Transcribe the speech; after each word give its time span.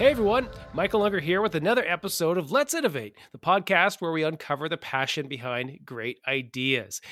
Hey 0.00 0.12
everyone, 0.12 0.48
Michael 0.72 1.02
Unger 1.02 1.20
here 1.20 1.42
with 1.42 1.54
another 1.54 1.84
episode 1.86 2.38
of 2.38 2.50
Let's 2.50 2.72
Innovate, 2.72 3.16
the 3.32 3.38
podcast 3.38 4.00
where 4.00 4.12
we 4.12 4.22
uncover 4.22 4.66
the 4.66 4.78
passion 4.78 5.28
behind 5.28 5.80
great 5.84 6.16
ideas. 6.26 7.02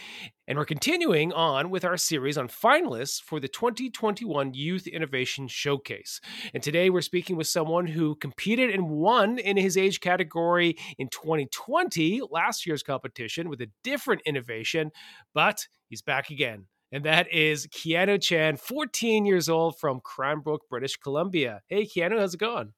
And 0.46 0.56
we're 0.56 0.64
continuing 0.64 1.30
on 1.35 1.69
with 1.69 1.85
our 1.85 1.98
series 1.98 2.38
on 2.38 2.48
finalists 2.48 3.21
for 3.21 3.40
the 3.40 3.46
2021 3.46 4.54
Youth 4.54 4.87
Innovation 4.87 5.49
Showcase. 5.49 6.22
And 6.54 6.63
today 6.63 6.88
we're 6.88 7.03
speaking 7.03 7.37
with 7.37 7.46
someone 7.46 7.88
who 7.88 8.14
competed 8.14 8.71
and 8.71 8.88
won 8.88 9.36
in 9.36 9.59
his 9.59 9.77
age 9.77 10.00
category 10.00 10.74
in 10.96 11.09
2020, 11.10 12.23
last 12.31 12.64
year's 12.64 12.82
competition, 12.82 13.50
with 13.50 13.60
a 13.60 13.71
different 13.85 14.23
innovation, 14.24 14.92
but 15.35 15.67
he's 15.91 16.00
back 16.00 16.30
again 16.30 16.68
and 16.91 17.05
that 17.05 17.30
is 17.32 17.66
Keanu 17.66 18.20
Chan, 18.20 18.56
14 18.56 19.27
years 19.27 19.48
old 19.48 19.78
from 19.78 20.00
Cranbrook, 20.00 20.68
British 20.70 20.96
Columbia. 20.96 21.60
Hey, 21.68 21.84
Keanu, 21.84 22.18
how's 22.18 22.34
it 22.34 22.41
going? 22.41 22.73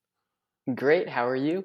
Great. 0.74 1.08
How 1.08 1.26
are 1.26 1.36
you? 1.36 1.64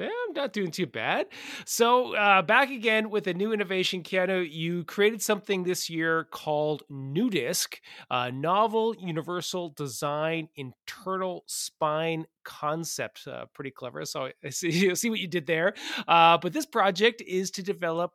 Yeah, 0.00 0.06
I'm 0.06 0.32
not 0.32 0.54
doing 0.54 0.70
too 0.70 0.86
bad. 0.86 1.26
So, 1.66 2.14
uh, 2.14 2.40
back 2.40 2.70
again 2.70 3.10
with 3.10 3.26
a 3.26 3.34
new 3.34 3.52
innovation, 3.52 4.02
Keanu. 4.02 4.50
You 4.50 4.82
created 4.84 5.20
something 5.20 5.62
this 5.62 5.90
year 5.90 6.24
called 6.30 6.84
NuDisc, 6.90 7.74
a 8.08 8.32
novel 8.32 8.96
universal 8.96 9.74
design 9.76 10.48
internal 10.56 11.44
spine 11.46 12.24
concept. 12.44 13.26
Uh, 13.26 13.44
pretty 13.52 13.72
clever. 13.72 14.06
So, 14.06 14.30
I 14.42 14.48
see, 14.48 14.94
see 14.94 15.10
what 15.10 15.18
you 15.20 15.28
did 15.28 15.46
there. 15.46 15.74
Uh, 16.08 16.38
but 16.38 16.54
this 16.54 16.64
project 16.64 17.22
is 17.26 17.50
to 17.50 17.62
develop 17.62 18.12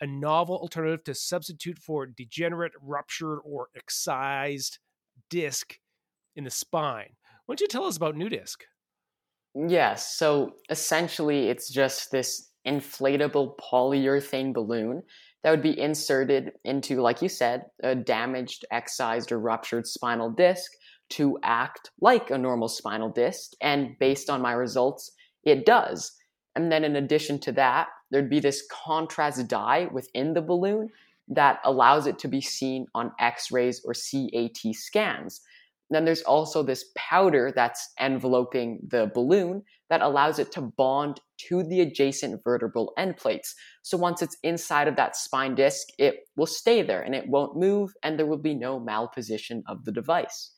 a 0.00 0.06
novel 0.06 0.56
alternative 0.58 1.02
to 1.04 1.14
substitute 1.14 1.78
for 1.80 2.06
degenerate, 2.06 2.72
ruptured, 2.80 3.40
or 3.44 3.70
excised 3.74 4.78
disc 5.30 5.80
in 6.36 6.44
the 6.44 6.50
spine. 6.50 7.16
Why 7.46 7.54
don't 7.54 7.60
you 7.60 7.66
tell 7.68 7.84
us 7.84 7.96
about 7.96 8.14
NuDisc? 8.14 8.56
Yes. 9.54 10.16
So 10.16 10.56
essentially, 10.68 11.48
it's 11.48 11.70
just 11.70 12.10
this 12.10 12.50
inflatable 12.66 13.56
polyurethane 13.58 14.52
balloon 14.52 15.02
that 15.42 15.50
would 15.50 15.62
be 15.62 15.78
inserted 15.78 16.52
into, 16.64 17.00
like 17.00 17.22
you 17.22 17.28
said, 17.28 17.66
a 17.82 17.94
damaged, 17.94 18.64
excised, 18.70 19.30
or 19.30 19.38
ruptured 19.38 19.86
spinal 19.86 20.30
disc 20.30 20.72
to 21.10 21.38
act 21.42 21.90
like 22.00 22.30
a 22.30 22.38
normal 22.38 22.68
spinal 22.68 23.10
disc. 23.10 23.52
And 23.60 23.96
based 23.98 24.30
on 24.30 24.40
my 24.40 24.52
results, 24.52 25.12
it 25.44 25.66
does. 25.66 26.12
And 26.56 26.72
then, 26.72 26.82
in 26.82 26.96
addition 26.96 27.38
to 27.40 27.52
that, 27.52 27.88
there'd 28.10 28.30
be 28.30 28.40
this 28.40 28.66
contrast 28.70 29.46
dye 29.48 29.88
within 29.92 30.34
the 30.34 30.42
balloon 30.42 30.88
that 31.28 31.60
allows 31.64 32.06
it 32.06 32.18
to 32.20 32.28
be 32.28 32.40
seen 32.40 32.86
on 32.94 33.12
X 33.20 33.50
rays 33.52 33.82
or 33.84 33.92
CAT 33.92 34.74
scans. 34.74 35.40
And 35.94 36.00
then 36.00 36.06
there's 36.06 36.22
also 36.22 36.64
this 36.64 36.86
powder 36.96 37.52
that's 37.54 37.90
enveloping 38.00 38.80
the 38.88 39.12
balloon 39.14 39.62
that 39.90 40.02
allows 40.02 40.40
it 40.40 40.50
to 40.54 40.60
bond 40.60 41.20
to 41.46 41.62
the 41.62 41.82
adjacent 41.82 42.42
vertebral 42.42 42.92
end 42.98 43.16
plates. 43.16 43.54
So 43.82 43.96
once 43.96 44.20
it's 44.20 44.36
inside 44.42 44.88
of 44.88 44.96
that 44.96 45.14
spine 45.14 45.54
disc, 45.54 45.86
it 46.00 46.16
will 46.34 46.46
stay 46.46 46.82
there 46.82 47.02
and 47.02 47.14
it 47.14 47.28
won't 47.28 47.56
move 47.56 47.92
and 48.02 48.18
there 48.18 48.26
will 48.26 48.38
be 48.38 48.56
no 48.56 48.80
malposition 48.80 49.62
of 49.68 49.84
the 49.84 49.92
device. 49.92 50.50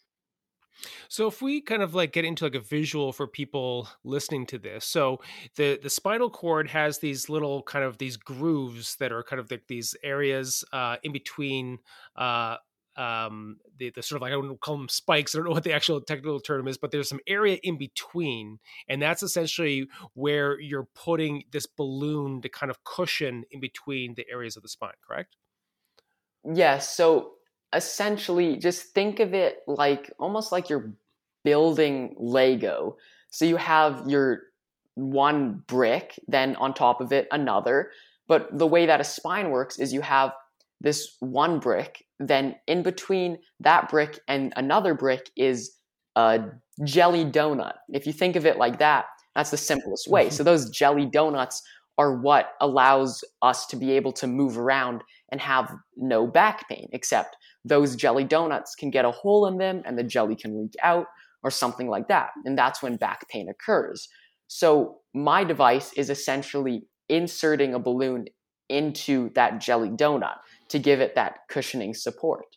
So 1.08 1.26
if 1.26 1.42
we 1.42 1.60
kind 1.60 1.82
of 1.82 1.94
like 1.94 2.12
get 2.12 2.24
into 2.24 2.44
like 2.44 2.54
a 2.54 2.60
visual 2.60 3.12
for 3.12 3.26
people 3.26 3.90
listening 4.04 4.46
to 4.46 4.58
this, 4.58 4.86
so 4.86 5.20
the 5.56 5.78
the 5.82 5.90
spinal 5.90 6.30
cord 6.30 6.70
has 6.70 6.98
these 6.98 7.28
little 7.28 7.62
kind 7.62 7.84
of 7.84 7.98
these 7.98 8.16
grooves 8.16 8.96
that 8.96 9.12
are 9.12 9.22
kind 9.22 9.40
of 9.40 9.50
like 9.50 9.66
these 9.68 9.94
areas 10.02 10.64
uh, 10.72 10.96
in 11.02 11.12
between 11.12 11.78
uh, 12.16 12.56
um, 12.96 13.58
the, 13.78 13.90
the 13.90 14.02
sort 14.02 14.16
of 14.16 14.22
like 14.22 14.32
I 14.32 14.34
don't 14.34 14.60
call 14.60 14.78
them 14.78 14.88
spikes. 14.88 15.34
I 15.34 15.38
don't 15.38 15.46
know 15.46 15.52
what 15.52 15.64
the 15.64 15.72
actual 15.72 16.00
technical 16.00 16.40
term 16.40 16.66
is, 16.68 16.78
but 16.78 16.90
there's 16.90 17.08
some 17.08 17.20
area 17.26 17.58
in 17.62 17.76
between, 17.76 18.58
and 18.88 19.00
that's 19.00 19.22
essentially 19.22 19.88
where 20.14 20.58
you're 20.58 20.88
putting 20.94 21.44
this 21.52 21.66
balloon 21.66 22.40
to 22.42 22.48
kind 22.48 22.70
of 22.70 22.84
cushion 22.84 23.44
in 23.50 23.60
between 23.60 24.14
the 24.14 24.26
areas 24.30 24.56
of 24.56 24.62
the 24.62 24.68
spine. 24.68 24.92
Correct? 25.06 25.36
Yes. 26.44 26.94
So 26.96 27.32
essentially, 27.72 28.56
just 28.56 28.94
think 28.94 29.20
of 29.20 29.34
it 29.34 29.58
like 29.66 30.10
almost 30.18 30.52
like 30.52 30.70
you're 30.70 30.92
building 31.44 32.14
Lego. 32.18 32.96
So 33.30 33.44
you 33.44 33.56
have 33.56 34.08
your 34.08 34.42
one 34.94 35.62
brick, 35.66 36.18
then 36.26 36.56
on 36.56 36.72
top 36.72 37.00
of 37.00 37.12
it 37.12 37.28
another. 37.30 37.90
But 38.28 38.58
the 38.58 38.66
way 38.66 38.86
that 38.86 39.00
a 39.00 39.04
spine 39.04 39.50
works 39.50 39.78
is 39.78 39.92
you 39.92 40.00
have 40.00 40.32
this 40.80 41.16
one 41.20 41.58
brick, 41.58 42.04
then 42.18 42.56
in 42.66 42.82
between 42.82 43.38
that 43.60 43.88
brick 43.88 44.18
and 44.28 44.52
another 44.56 44.94
brick 44.94 45.30
is 45.36 45.72
a 46.16 46.40
jelly 46.84 47.24
donut. 47.24 47.74
If 47.92 48.06
you 48.06 48.12
think 48.12 48.36
of 48.36 48.46
it 48.46 48.58
like 48.58 48.78
that, 48.78 49.06
that's 49.34 49.50
the 49.50 49.56
simplest 49.56 50.08
way. 50.08 50.26
Mm-hmm. 50.26 50.34
So 50.34 50.44
those 50.44 50.70
jelly 50.70 51.06
donuts 51.06 51.62
are 51.98 52.16
what 52.18 52.52
allows 52.60 53.24
us 53.42 53.66
to 53.66 53.76
be 53.76 53.92
able 53.92 54.12
to 54.12 54.26
move 54.26 54.58
around 54.58 55.02
and 55.30 55.40
have 55.40 55.74
no 55.96 56.26
back 56.26 56.68
pain, 56.68 56.88
except 56.92 57.36
those 57.64 57.96
jelly 57.96 58.24
donuts 58.24 58.74
can 58.74 58.90
get 58.90 59.04
a 59.04 59.10
hole 59.10 59.46
in 59.46 59.58
them 59.58 59.82
and 59.84 59.98
the 59.98 60.04
jelly 60.04 60.36
can 60.36 60.58
leak 60.58 60.74
out 60.82 61.06
or 61.42 61.50
something 61.50 61.88
like 61.88 62.08
that. 62.08 62.30
And 62.44 62.56
that's 62.56 62.82
when 62.82 62.96
back 62.96 63.28
pain 63.28 63.48
occurs. 63.48 64.08
So 64.48 64.98
my 65.14 65.42
device 65.42 65.92
is 65.94 66.10
essentially 66.10 66.86
inserting 67.08 67.74
a 67.74 67.78
balloon 67.78 68.26
into 68.68 69.30
that 69.34 69.60
jelly 69.60 69.88
donut 69.88 70.36
to 70.68 70.78
give 70.78 71.00
it 71.00 71.14
that 71.14 71.40
cushioning 71.48 71.94
support. 71.94 72.56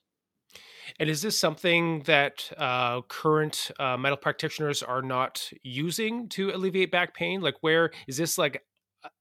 And 0.99 1.09
is 1.09 1.21
this 1.21 1.37
something 1.37 2.01
that 2.03 2.51
uh, 2.57 3.01
current 3.03 3.71
uh, 3.79 3.95
medical 3.97 4.21
practitioners 4.21 4.81
are 4.81 5.01
not 5.01 5.51
using 5.61 6.27
to 6.29 6.51
alleviate 6.51 6.91
back 6.91 7.13
pain? 7.13 7.41
Like, 7.41 7.55
where 7.61 7.91
is 8.07 8.17
this 8.17 8.37
like 8.37 8.63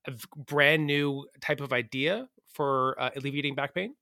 a 0.07 0.11
brand 0.35 0.85
new 0.85 1.27
type 1.41 1.61
of 1.61 1.71
idea 1.71 2.27
for 2.47 2.99
uh, 2.99 3.11
alleviating 3.15 3.55
back 3.55 3.73
pain? 3.73 3.95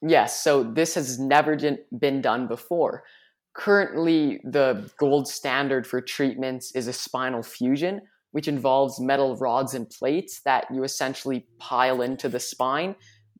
Yes. 0.00 0.42
So 0.42 0.62
this 0.62 0.94
has 0.94 1.18
never 1.18 1.56
been 1.98 2.20
done 2.20 2.46
before. 2.46 3.04
Currently, 3.54 4.40
the 4.44 4.90
gold 4.98 5.26
standard 5.26 5.86
for 5.86 6.00
treatments 6.00 6.72
is 6.74 6.86
a 6.86 6.92
spinal 6.92 7.42
fusion, 7.42 8.02
which 8.30 8.46
involves 8.46 9.00
metal 9.00 9.36
rods 9.36 9.74
and 9.74 9.88
plates 9.90 10.40
that 10.44 10.66
you 10.72 10.84
essentially 10.84 11.46
pile 11.58 12.02
into 12.02 12.28
the 12.28 12.38
spine 12.38 12.94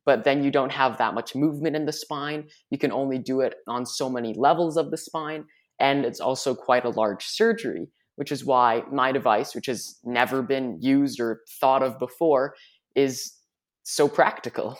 but 0.09 0.23
then 0.23 0.43
you 0.43 0.49
don't 0.49 0.71
have 0.71 0.97
that 0.97 1.13
much 1.13 1.35
movement 1.35 1.75
in 1.75 1.85
the 1.85 1.91
spine. 1.91 2.47
You 2.71 2.79
can 2.79 2.91
only 2.91 3.19
do 3.19 3.41
it 3.41 3.53
on 3.67 3.85
so 3.85 4.09
many 4.09 4.33
levels 4.33 4.75
of 4.75 4.89
the 4.89 4.97
spine, 4.97 5.45
and 5.79 6.03
it's 6.03 6.19
also 6.19 6.55
quite 6.55 6.83
a 6.83 6.89
large 6.89 7.23
surgery, 7.23 7.89
which 8.15 8.31
is 8.31 8.43
why 8.43 8.81
my 8.91 9.11
device, 9.11 9.53
which 9.53 9.67
has 9.67 9.99
never 10.03 10.41
been 10.41 10.79
used 10.81 11.19
or 11.19 11.41
thought 11.61 11.83
of 11.83 11.99
before, 11.99 12.55
is 12.95 13.35
so 13.83 14.07
practical. 14.07 14.79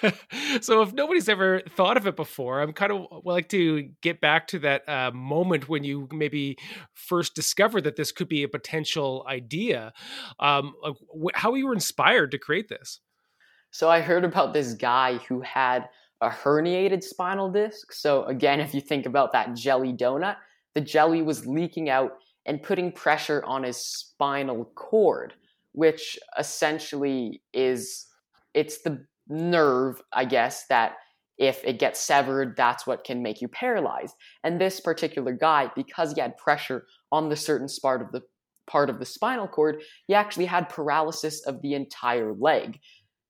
so 0.60 0.82
if 0.82 0.92
nobody's 0.92 1.28
ever 1.28 1.60
thought 1.70 1.96
of 1.96 2.04
it 2.04 2.16
before 2.16 2.60
i'm 2.60 2.72
kind 2.72 2.90
of 2.90 3.06
like 3.24 3.48
to 3.48 3.90
get 4.02 4.20
back 4.20 4.48
to 4.48 4.58
that 4.58 4.86
uh, 4.88 5.12
moment 5.12 5.68
when 5.68 5.84
you 5.84 6.08
maybe 6.10 6.56
first 6.94 7.36
discovered 7.36 7.84
that 7.84 7.94
this 7.94 8.10
could 8.10 8.28
be 8.28 8.42
a 8.42 8.48
potential 8.48 9.24
idea 9.28 9.92
um, 10.40 10.74
how 11.34 11.52
were 11.52 11.56
you 11.56 11.68
were 11.68 11.72
inspired 11.72 12.32
to 12.32 12.38
create 12.38 12.68
this 12.68 12.98
so 13.72 13.88
I 13.90 14.00
heard 14.00 14.24
about 14.24 14.52
this 14.52 14.74
guy 14.74 15.14
who 15.28 15.40
had 15.40 15.88
a 16.20 16.28
herniated 16.28 17.02
spinal 17.02 17.50
disc. 17.50 17.92
So 17.92 18.24
again, 18.24 18.60
if 18.60 18.74
you 18.74 18.80
think 18.80 19.06
about 19.06 19.32
that 19.32 19.56
jelly 19.56 19.92
donut, 19.92 20.36
the 20.74 20.80
jelly 20.80 21.22
was 21.22 21.46
leaking 21.46 21.90
out 21.90 22.12
and 22.46 22.62
putting 22.62 22.92
pressure 22.92 23.42
on 23.44 23.64
his 23.64 23.78
spinal 23.78 24.66
cord, 24.76 25.34
which 25.72 26.18
essentially 26.38 27.42
is 27.52 28.06
it's 28.54 28.82
the 28.82 29.04
nerve, 29.28 30.00
I 30.12 30.26
guess, 30.26 30.66
that 30.68 30.96
if 31.38 31.64
it 31.64 31.78
gets 31.78 31.98
severed, 31.98 32.54
that's 32.56 32.86
what 32.86 33.04
can 33.04 33.22
make 33.22 33.40
you 33.40 33.48
paralyzed. 33.48 34.14
And 34.44 34.60
this 34.60 34.80
particular 34.80 35.32
guy, 35.32 35.70
because 35.74 36.12
he 36.12 36.20
had 36.20 36.36
pressure 36.36 36.84
on 37.10 37.30
the 37.30 37.36
certain 37.36 37.68
part 37.82 38.02
of 38.02 38.12
the 38.12 38.20
part 38.68 38.88
of 38.88 39.00
the 39.00 39.04
spinal 39.04 39.48
cord, 39.48 39.82
he 40.06 40.14
actually 40.14 40.46
had 40.46 40.68
paralysis 40.68 41.44
of 41.46 41.60
the 41.62 41.74
entire 41.74 42.32
leg. 42.32 42.78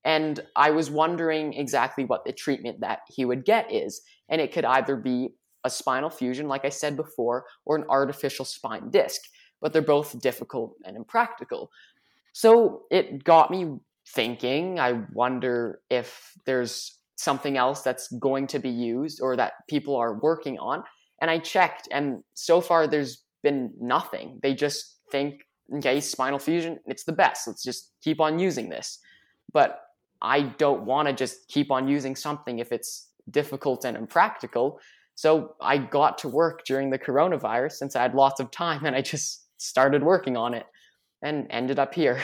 And 0.05 0.39
I 0.55 0.71
was 0.71 0.89
wondering 0.89 1.53
exactly 1.53 2.05
what 2.05 2.25
the 2.25 2.33
treatment 2.33 2.81
that 2.81 2.99
he 3.07 3.25
would 3.25 3.45
get 3.45 3.71
is. 3.71 4.01
And 4.29 4.41
it 4.41 4.51
could 4.51 4.65
either 4.65 4.95
be 4.95 5.29
a 5.63 5.69
spinal 5.69 6.09
fusion, 6.09 6.47
like 6.47 6.65
I 6.65 6.69
said 6.69 6.97
before, 6.97 7.45
or 7.65 7.77
an 7.77 7.85
artificial 7.89 8.45
spine 8.45 8.89
disc. 8.89 9.21
But 9.61 9.71
they're 9.71 9.81
both 9.81 10.19
difficult 10.19 10.75
and 10.83 10.97
impractical. 10.97 11.71
So 12.33 12.83
it 12.91 13.23
got 13.23 13.49
me 13.49 13.77
thinking. 14.09 14.79
I 14.79 15.03
wonder 15.13 15.79
if 15.89 16.33
there's 16.45 16.99
something 17.15 17.57
else 17.57 17.81
that's 17.81 18.11
going 18.19 18.47
to 18.47 18.59
be 18.59 18.69
used 18.69 19.21
or 19.21 19.37
that 19.37 19.53
people 19.69 19.95
are 19.95 20.19
working 20.19 20.59
on. 20.59 20.83
And 21.21 21.31
I 21.31 21.37
checked, 21.39 21.87
and 21.91 22.23
so 22.33 22.59
far 22.59 22.87
there's 22.87 23.23
been 23.43 23.71
nothing. 23.79 24.39
They 24.43 24.53
just 24.53 24.97
think, 25.11 25.45
okay, 25.77 26.01
spinal 26.01 26.39
fusion, 26.39 26.79
it's 26.85 27.05
the 27.05 27.13
best. 27.13 27.47
Let's 27.47 27.63
just 27.63 27.91
keep 28.03 28.19
on 28.19 28.39
using 28.39 28.67
this. 28.67 28.99
But 29.53 29.79
I 30.23 30.41
don't 30.41 30.85
want 30.85 31.09
to 31.09 31.13
just 31.13 31.47
keep 31.49 31.69
on 31.69 31.87
using 31.87 32.15
something 32.15 32.59
if 32.59 32.71
it's 32.71 33.09
difficult 33.29 33.85
and 33.85 33.97
impractical. 33.97 34.79
So 35.15 35.55
I 35.61 35.77
got 35.77 36.17
to 36.19 36.29
work 36.29 36.63
during 36.65 36.89
the 36.89 36.97
coronavirus 36.97 37.73
since 37.73 37.95
I 37.95 38.01
had 38.01 38.15
lots 38.15 38.39
of 38.39 38.49
time 38.49 38.85
and 38.85 38.95
I 38.95 39.01
just 39.01 39.45
started 39.57 40.01
working 40.01 40.37
on 40.37 40.53
it 40.53 40.65
and 41.21 41.47
ended 41.49 41.77
up 41.77 41.93
here. 41.93 42.21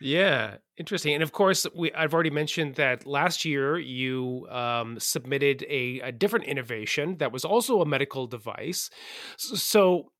Yeah, 0.00 0.56
interesting. 0.76 1.14
And 1.14 1.22
of 1.22 1.32
course, 1.32 1.66
we 1.74 1.92
I've 1.92 2.12
already 2.12 2.30
mentioned 2.30 2.74
that 2.74 3.06
last 3.06 3.44
year 3.44 3.78
you 3.78 4.46
um, 4.50 4.98
submitted 4.98 5.64
a, 5.68 6.00
a 6.00 6.12
different 6.12 6.44
innovation 6.46 7.16
that 7.18 7.32
was 7.32 7.44
also 7.44 7.80
a 7.80 7.86
medical 7.86 8.26
device. 8.26 8.90
So, 9.38 10.12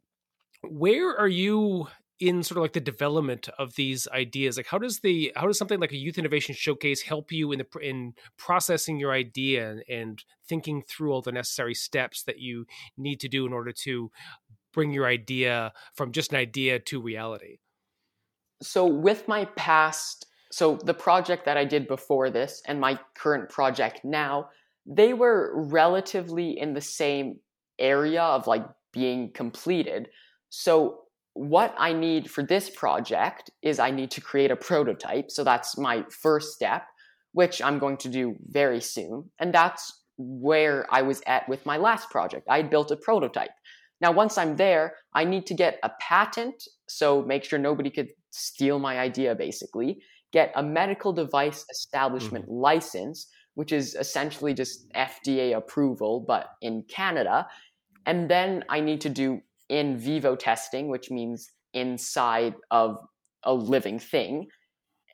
where 0.63 1.15
are 1.15 1.29
you 1.29 1.89
in 2.21 2.43
sort 2.43 2.59
of 2.59 2.63
like 2.63 2.73
the 2.73 2.81
development 2.81 3.49
of 3.59 3.75
these 3.75 4.07
ideas? 4.09 4.57
Like 4.57 4.67
how 4.67 4.79
does 4.79 5.01
the 5.01 5.33
how 5.37 5.47
does 5.47 5.59
something 5.59 5.81
like 5.81 5.93
a 5.93 5.97
youth 5.97 6.19
innovation 6.19 6.55
showcase 6.55 7.03
help 7.03 7.33
you 7.33 7.53
in 7.53 7.59
the 7.61 7.81
in 7.81 8.15
processing 8.37 8.99
your 8.99 9.13
idea 9.13 9.77
and, 9.89 10.23
thinking 10.47 10.83
through 10.83 11.11
all 11.11 11.23
the 11.23 11.33
necessary 11.33 11.73
steps 11.73 12.25
that 12.25 12.39
you 12.39 12.67
need 12.99 13.19
to 13.19 13.29
do 13.29 13.47
in 13.47 13.53
order 13.55 13.73
to 13.73 14.11
bring 14.75 14.93
your 14.93 15.07
idea 15.07 15.73
from 15.95 16.13
just 16.13 16.33
an 16.33 16.37
idea 16.37 16.79
to 16.79 17.01
reality? 17.01 17.57
So 18.63 18.85
with 18.87 19.27
my 19.27 19.47
past 19.57 20.27
so 20.53 20.77
the 20.77 20.95
project 20.95 21.47
that 21.47 21.57
i 21.57 21.65
did 21.65 21.89
before 21.89 22.31
this 22.31 22.63
and 22.69 22.79
my 22.79 23.01
current 23.17 23.49
project 23.49 24.05
now 24.05 24.49
they 24.87 25.15
were 25.15 25.51
relatively 25.55 26.59
in 26.59 26.75
the 26.75 26.81
same 26.81 27.41
area 27.79 28.23
of 28.23 28.47
like 28.47 28.65
being 28.93 29.31
completed. 29.33 30.09
So 30.51 31.01
what 31.35 31.75
I 31.77 31.93
need 31.93 32.31
for 32.31 32.43
this 32.43 32.71
project 32.71 33.51
is 33.61 33.79
I 33.79 33.91
need 33.91 34.11
to 34.13 34.21
create 34.21 34.51
a 34.51 34.57
prototype. 34.57 35.31
So 35.31 35.45
that's 35.45 35.77
my 35.77 36.05
first 36.11 36.55
step, 36.55 36.87
which 37.33 37.61
I'm 37.61 37.79
going 37.79 37.97
to 37.99 38.09
do 38.09 38.37
very 38.49 38.81
soon. 38.81 39.31
And 39.41 39.53
that's 39.53 40.01
where 40.17 40.87
I 40.91 41.03
was 41.03 41.23
at 41.27 41.49
with 41.49 41.67
my 41.67 41.77
last 41.77 42.09
project. 42.09 42.47
I 42.49 42.59
had 42.59 42.71
built 42.71 42.93
a 42.93 42.97
prototype. 42.97 43.51
Now, 44.01 44.13
once 44.13 44.39
I'm 44.39 44.57
there, 44.57 44.95
I 45.13 45.25
need 45.25 45.47
to 45.47 45.55
get 45.55 45.79
a 45.83 45.91
patent. 46.01 46.69
So 46.89 47.23
make 47.23 47.43
sure 47.43 47.59
nobody 47.59 47.91
could 47.91 48.11
steal 48.31 48.79
my 48.79 49.01
idea, 49.01 49.35
basically. 49.35 49.99
Get 50.33 50.53
a 50.55 50.63
medical 50.63 51.13
device 51.13 51.65
establishment 51.71 52.45
mm-hmm. 52.45 52.61
license, 52.61 53.27
which 53.55 53.73
is 53.73 53.97
essentially 53.97 54.55
just 54.55 54.89
FDA 54.93 55.57
approval, 55.57 56.25
but 56.27 56.51
in 56.63 56.85
Canada. 56.89 57.49
And 58.07 58.29
then 58.29 58.65
I 58.69 58.81
need 58.81 59.01
to 59.03 59.09
do 59.09 59.41
in 59.69 59.99
vivo 59.99 60.37
testing, 60.37 60.89
which 60.89 61.11
means 61.11 61.51
inside 61.73 62.55
of 62.71 62.99
a 63.43 63.55
living 63.55 63.99
thing. 63.99 64.49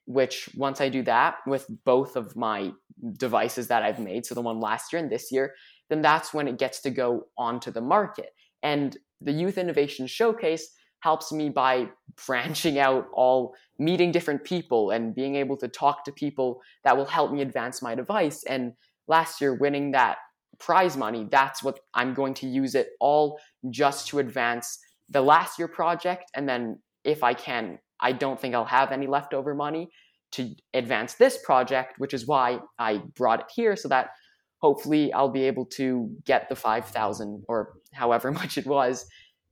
Which 0.07 0.49
once 0.57 0.81
I 0.81 0.89
do 0.89 1.03
that 1.05 1.37
with 1.47 1.67
both 1.85 2.17
of 2.17 2.35
my 2.35 2.73
devices 3.17 3.69
that 3.69 3.83
I've 3.83 4.01
made, 4.01 4.27
so 4.27 4.35
the 4.35 4.41
one 4.41 4.59
last 4.59 4.93
year 4.93 5.01
and 5.01 5.11
this 5.11 5.31
year, 5.31 5.55
then 5.89 6.03
that's 6.03 6.35
when 6.35 6.49
it 6.49 6.59
gets 6.59 6.81
to 6.83 6.91
go 6.91 7.27
onto 7.39 7.71
the 7.71 7.81
market. 7.81 8.31
And 8.63 8.97
the 9.21 9.33
Youth 9.33 9.57
Innovation 9.57 10.07
Showcase 10.07 10.69
helps 11.01 11.33
me 11.33 11.49
by 11.49 11.89
branching 12.27 12.79
out 12.79 13.07
all 13.13 13.55
meeting 13.79 14.11
different 14.11 14.45
people 14.45 14.91
and 14.91 15.15
being 15.15 15.37
able 15.37 15.57
to 15.59 15.69
talk 15.69 16.05
to 16.05 16.13
people 16.13 16.61
that 16.85 16.97
will 16.97 17.07
help 17.07 17.33
me 17.33 17.41
advance 17.43 17.81
my 17.83 17.95
device 17.95 18.45
and 18.45 18.73
last 19.09 19.41
year 19.41 19.55
winning 19.55 19.93
that 19.93 20.19
prize 20.61 20.97
money, 20.97 21.27
that's 21.31 21.63
what 21.63 21.81
I'm 21.95 22.15
going 22.15 22.35
to 22.35 22.47
use 22.47 22.75
it 22.75 22.91
all 23.01 23.41
just 23.71 24.09
to 24.09 24.19
advance 24.19 24.79
the 25.09 25.21
last 25.21 25.59
year 25.59 25.69
project. 25.69 26.31
And 26.35 26.49
then 26.49 26.79
if 27.05 27.25
I 27.25 27.35
can, 27.35 27.79
I 28.01 28.13
don't 28.13 28.41
think 28.41 28.55
I'll 28.55 28.65
have 28.65 28.93
any 28.93 29.07
leftover 29.07 29.55
money 29.55 29.91
to 30.33 30.55
advance 30.75 31.15
this 31.15 31.39
project, 31.45 31.95
which 31.99 32.15
is 32.15 32.27
why 32.27 32.61
I 32.79 32.99
brought 33.17 33.41
it 33.41 33.47
here 33.55 33.75
so 33.75 33.89
that 33.89 34.11
hopefully 34.59 35.13
I'll 35.13 35.31
be 35.31 35.45
able 35.45 35.67
to 35.67 36.11
get 36.25 36.49
the 36.49 36.55
5,000 36.55 37.45
or 37.49 37.73
however 37.93 38.31
much 38.41 38.59
it 38.59 38.67
was 38.67 39.07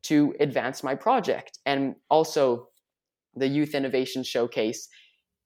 to 0.04 0.34
advance 0.38 0.82
my 0.82 0.94
project. 0.94 1.58
And 1.66 1.96
also 2.10 2.68
the 3.34 3.48
Youth 3.48 3.74
Innovation 3.74 4.22
Showcase, 4.22 4.88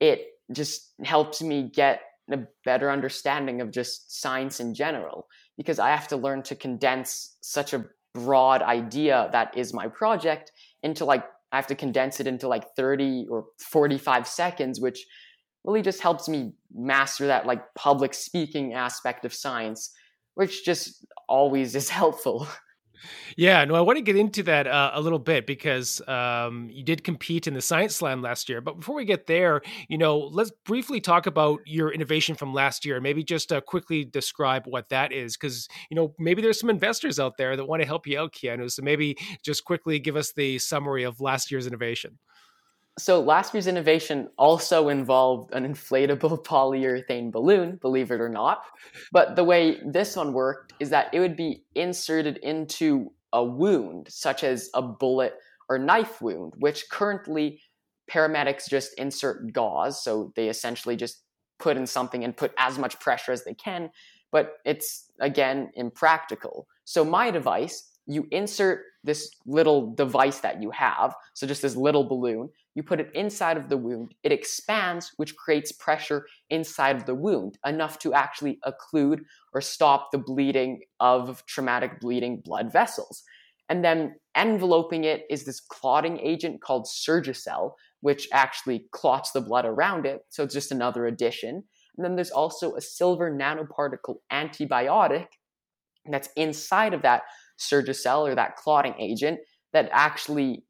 it 0.00 0.26
just 0.52 0.92
helps 1.04 1.40
me 1.40 1.70
get 1.74 2.02
a 2.30 2.40
better 2.64 2.90
understanding 2.90 3.60
of 3.60 3.70
just 3.70 4.20
science 4.20 4.60
in 4.60 4.74
general 4.74 5.26
because 5.56 5.78
I 5.78 5.90
have 5.90 6.08
to 6.08 6.16
learn 6.16 6.42
to 6.44 6.54
condense 6.54 7.36
such 7.40 7.72
a 7.72 7.84
broad 8.14 8.62
idea 8.62 9.28
that 9.32 9.56
is 9.56 9.72
my 9.72 9.88
project 9.88 10.52
into 10.82 11.04
like 11.04 11.24
I 11.52 11.56
have 11.56 11.66
to 11.68 11.74
condense 11.74 12.18
it 12.18 12.26
into 12.26 12.48
like 12.48 12.74
30 12.76 13.26
or 13.30 13.44
45 13.58 14.26
seconds, 14.26 14.80
which 14.80 15.04
really 15.64 15.82
just 15.82 16.00
helps 16.00 16.28
me 16.28 16.52
master 16.74 17.26
that 17.26 17.46
like 17.46 17.62
public 17.74 18.14
speaking 18.14 18.72
aspect 18.72 19.24
of 19.24 19.34
science, 19.34 19.92
which 20.34 20.64
just 20.64 21.06
always 21.28 21.74
is 21.74 21.88
helpful. 22.00 22.48
Yeah, 23.36 23.64
no, 23.64 23.74
I 23.74 23.80
want 23.80 23.96
to 23.96 24.02
get 24.02 24.16
into 24.16 24.42
that 24.44 24.66
uh, 24.66 24.90
a 24.94 25.00
little 25.00 25.18
bit 25.18 25.46
because 25.46 26.00
um, 26.08 26.68
you 26.70 26.84
did 26.84 27.02
compete 27.04 27.46
in 27.46 27.54
the 27.54 27.60
Science 27.60 27.96
Slam 27.96 28.22
last 28.22 28.48
year. 28.48 28.60
But 28.60 28.78
before 28.80 28.94
we 28.94 29.04
get 29.04 29.26
there, 29.26 29.62
you 29.88 29.98
know, 29.98 30.18
let's 30.18 30.50
briefly 30.64 31.00
talk 31.00 31.26
about 31.26 31.60
your 31.66 31.90
innovation 31.92 32.34
from 32.34 32.52
last 32.54 32.84
year. 32.84 33.00
Maybe 33.00 33.24
just 33.24 33.52
uh, 33.52 33.60
quickly 33.60 34.04
describe 34.04 34.64
what 34.66 34.88
that 34.90 35.12
is, 35.12 35.36
because 35.36 35.68
you 35.90 35.96
know 35.96 36.14
maybe 36.18 36.42
there's 36.42 36.60
some 36.60 36.70
investors 36.70 37.18
out 37.18 37.36
there 37.36 37.56
that 37.56 37.64
want 37.64 37.82
to 37.82 37.86
help 37.86 38.06
you 38.06 38.18
out, 38.18 38.32
Keanu. 38.32 38.70
So 38.70 38.82
maybe 38.82 39.16
just 39.42 39.64
quickly 39.64 39.98
give 39.98 40.16
us 40.16 40.32
the 40.32 40.58
summary 40.58 41.04
of 41.04 41.20
last 41.20 41.50
year's 41.50 41.66
innovation. 41.66 42.18
So 42.98 43.20
last 43.20 43.54
year's 43.54 43.66
innovation 43.66 44.28
also 44.36 44.88
involved 44.90 45.54
an 45.54 45.66
inflatable 45.66 46.44
polyurethane 46.44 47.32
balloon, 47.32 47.76
believe 47.80 48.10
it 48.10 48.20
or 48.20 48.28
not. 48.28 48.64
But 49.12 49.36
the 49.36 49.44
way 49.44 49.80
this 49.84 50.14
one 50.16 50.32
worked 50.32 50.74
is 50.78 50.90
that 50.90 51.12
it 51.12 51.20
would 51.20 51.36
be 51.36 51.64
inserted 51.74 52.36
into 52.38 53.12
a 53.32 53.42
wound, 53.42 54.08
such 54.10 54.44
as 54.44 54.68
a 54.74 54.82
bullet 54.82 55.34
or 55.70 55.78
knife 55.78 56.20
wound, 56.20 56.52
which 56.58 56.90
currently 56.90 57.62
paramedics 58.10 58.68
just 58.68 58.92
insert 58.98 59.52
gauze. 59.52 60.02
So 60.02 60.32
they 60.36 60.48
essentially 60.48 60.96
just 60.96 61.22
put 61.58 61.78
in 61.78 61.86
something 61.86 62.24
and 62.24 62.36
put 62.36 62.52
as 62.58 62.78
much 62.78 63.00
pressure 63.00 63.32
as 63.32 63.44
they 63.44 63.54
can. 63.54 63.90
But 64.32 64.56
it's, 64.64 65.10
again, 65.20 65.70
impractical. 65.74 66.66
So 66.84 67.04
my 67.04 67.30
device, 67.30 67.91
you 68.06 68.26
insert 68.30 68.80
this 69.04 69.30
little 69.46 69.94
device 69.94 70.38
that 70.40 70.62
you 70.62 70.70
have, 70.70 71.14
so 71.34 71.46
just 71.46 71.62
this 71.62 71.76
little 71.76 72.04
balloon, 72.04 72.48
you 72.74 72.82
put 72.82 73.00
it 73.00 73.10
inside 73.14 73.56
of 73.56 73.68
the 73.68 73.76
wound, 73.76 74.14
it 74.22 74.32
expands, 74.32 75.12
which 75.16 75.36
creates 75.36 75.72
pressure 75.72 76.26
inside 76.50 76.96
of 76.96 77.06
the 77.06 77.14
wound, 77.14 77.58
enough 77.66 77.98
to 77.98 78.14
actually 78.14 78.58
occlude 78.64 79.20
or 79.52 79.60
stop 79.60 80.10
the 80.10 80.18
bleeding 80.18 80.80
of 81.00 81.44
traumatic 81.46 82.00
bleeding 82.00 82.40
blood 82.44 82.72
vessels. 82.72 83.22
And 83.68 83.84
then 83.84 84.16
enveloping 84.36 85.04
it 85.04 85.24
is 85.30 85.44
this 85.44 85.60
clotting 85.60 86.18
agent 86.18 86.60
called 86.60 86.86
Surgicel, 86.86 87.72
which 88.00 88.28
actually 88.32 88.86
clots 88.92 89.32
the 89.32 89.40
blood 89.40 89.64
around 89.64 90.06
it. 90.06 90.22
So 90.30 90.42
it's 90.42 90.54
just 90.54 90.72
another 90.72 91.06
addition. 91.06 91.64
And 91.96 92.04
then 92.04 92.16
there's 92.16 92.30
also 92.30 92.74
a 92.74 92.80
silver 92.80 93.30
nanoparticle 93.30 94.16
antibiotic 94.30 95.26
that's 96.10 96.28
inside 96.36 96.94
of 96.94 97.02
that 97.02 97.22
Surgicel 97.62 98.28
or 98.28 98.34
that 98.34 98.56
clotting 98.56 98.94
agent 98.98 99.40
that 99.72 99.88
actually 99.92 100.64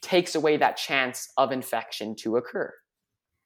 takes 0.00 0.34
away 0.34 0.56
that 0.56 0.76
chance 0.76 1.28
of 1.36 1.52
infection 1.52 2.14
to 2.16 2.36
occur. 2.36 2.72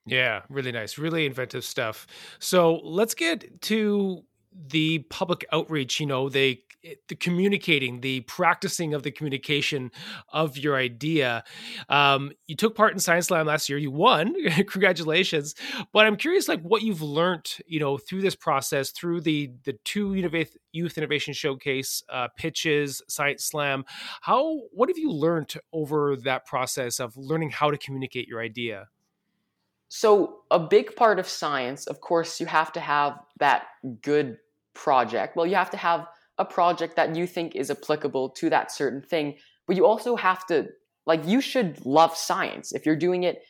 Yeah, 0.06 0.42
really 0.48 0.72
nice, 0.72 0.98
really 0.98 1.26
inventive 1.26 1.64
stuff. 1.64 2.06
So 2.38 2.80
let's 2.82 3.14
get 3.14 3.60
to 3.62 4.24
the 4.68 5.00
public 5.10 5.44
outreach. 5.52 6.00
You 6.00 6.06
know, 6.06 6.28
they 6.28 6.62
the 7.08 7.14
communicating, 7.14 8.00
the 8.00 8.20
practicing 8.22 8.94
of 8.94 9.02
the 9.02 9.10
communication 9.10 9.90
of 10.32 10.58
your 10.58 10.76
idea. 10.76 11.44
Um, 11.88 12.32
you 12.46 12.56
took 12.56 12.74
part 12.74 12.92
in 12.92 12.98
Science 12.98 13.28
Slam 13.28 13.46
last 13.46 13.68
year. 13.68 13.78
You 13.78 13.90
won. 13.90 14.34
Congratulations. 14.66 15.54
But 15.92 16.06
I'm 16.06 16.16
curious, 16.16 16.48
like 16.48 16.60
what 16.62 16.82
you've 16.82 17.02
learned, 17.02 17.58
you 17.66 17.78
know, 17.78 17.98
through 17.98 18.22
this 18.22 18.34
process, 18.34 18.90
through 18.90 19.20
the 19.20 19.52
the 19.64 19.74
two 19.84 20.14
Youth 20.72 20.98
Innovation 20.98 21.34
Showcase 21.34 22.02
uh, 22.08 22.28
pitches, 22.36 23.02
Science 23.08 23.44
Slam. 23.44 23.84
How 24.20 24.62
what 24.72 24.88
have 24.88 24.98
you 24.98 25.12
learned 25.12 25.54
over 25.72 26.16
that 26.16 26.46
process 26.46 26.98
of 26.98 27.16
learning 27.16 27.50
how 27.50 27.70
to 27.70 27.78
communicate 27.78 28.26
your 28.26 28.40
idea? 28.40 28.88
So, 29.94 30.38
a 30.50 30.58
big 30.58 30.96
part 30.96 31.18
of 31.18 31.28
science, 31.28 31.86
of 31.86 32.00
course, 32.00 32.40
you 32.40 32.46
have 32.46 32.72
to 32.72 32.80
have 32.80 33.18
that 33.40 33.64
good 34.00 34.38
project. 34.74 35.36
Well, 35.36 35.46
you 35.46 35.56
have 35.56 35.70
to 35.70 35.76
have 35.76 36.06
a 36.38 36.44
project 36.44 36.96
that 36.96 37.14
you 37.14 37.26
think 37.26 37.54
is 37.54 37.70
applicable 37.70 38.30
to 38.30 38.50
that 38.50 38.72
certain 38.72 39.02
thing, 39.02 39.36
but 39.66 39.76
you 39.76 39.86
also 39.86 40.16
have 40.16 40.46
to 40.46 40.68
like 41.06 41.26
you 41.26 41.40
should 41.40 41.84
love 41.84 42.16
science. 42.16 42.72
If 42.72 42.86
you're 42.86 42.96
doing 42.96 43.24
it, 43.24 43.42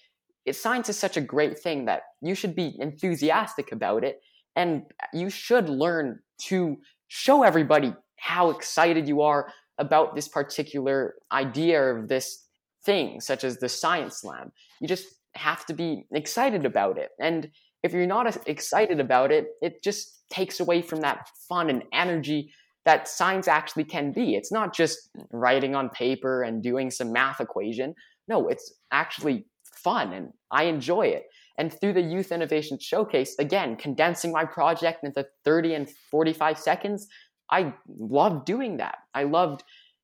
it 0.45 0.57
science 0.57 0.89
is 0.89 0.99
such 0.99 1.17
a 1.17 1.21
great 1.21 1.59
thing 1.59 1.85
that 1.85 2.03
you 2.21 2.35
should 2.35 2.57
be 2.57 2.75
enthusiastic 2.79 3.73
about 3.73 4.05
it 4.05 4.21
and 4.57 4.83
you 5.13 5.31
should 5.31 5.69
learn 5.69 6.21
to 6.47 6.79
show 7.09 7.43
everybody 7.43 7.95
how 8.17 8.51
excited 8.51 9.07
you 9.07 9.21
are 9.21 9.53
about 9.79 10.15
this 10.15 10.29
particular 10.29 11.15
idea 11.31 11.83
of 11.83 12.09
this 12.09 12.47
thing 12.85 13.21
such 13.21 13.45
as 13.45 13.59
the 13.59 13.69
science 13.69 14.19
slam. 14.19 14.53
You 14.81 14.89
just 14.89 15.07
have 15.35 15.65
to 15.67 15.75
be 15.75 16.05
excited 16.13 16.67
about 16.67 16.99
it. 16.99 17.11
And 17.21 17.51
if 17.83 17.93
you're 17.93 18.07
not 18.07 18.49
excited 18.49 19.01
about 19.01 19.33
it, 19.33 19.49
it 19.61 19.83
just 19.83 20.25
takes 20.31 20.61
away 20.61 20.83
from 20.83 21.01
that 21.01 21.29
fun 21.49 21.69
and 21.69 21.83
energy 21.93 22.53
that 22.85 23.07
science 23.07 23.47
actually 23.47 23.85
can 23.85 24.13
be. 24.13 24.35
It's 24.35 24.51
not 24.51 24.75
just 24.75 25.11
writing 25.31 25.75
on 25.75 25.89
paper 25.91 26.43
and 26.43 26.63
doing 26.63 26.91
some 26.91 27.13
math 27.13 27.41
equation. 27.41 27.95
No, 28.29 28.49
it's 28.49 28.75
actually 28.91 29.47
fun 29.77 30.13
and 30.13 30.31
I 30.51 30.65
enjoy 30.65 31.07
it. 31.07 31.25
And 31.59 31.73
through 31.73 31.93
the 31.93 32.01
Youth 32.01 32.33
Innovation 32.33 32.79
Showcase, 32.81 33.37
again, 33.39 33.77
condensing 33.77 34.33
my 34.33 34.45
project 34.45 35.05
into 35.05 35.27
30 35.45 35.75
and 35.75 35.91
45 36.11 36.59
seconds, 36.59 37.07
I 37.51 37.75
loved 37.87 38.47
doing 38.47 38.79
that. 38.79 38.99
I 39.15 39.25
loved 39.25 39.63